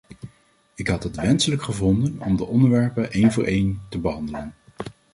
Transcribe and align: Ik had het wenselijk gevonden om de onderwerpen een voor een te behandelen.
Ik 0.75 0.87
had 0.87 1.03
het 1.03 1.15
wenselijk 1.15 1.63
gevonden 1.63 2.21
om 2.21 2.37
de 2.37 2.45
onderwerpen 2.45 3.07
een 3.17 3.31
voor 3.31 3.47
een 3.47 3.81
te 3.89 3.99
behandelen. 3.99 4.53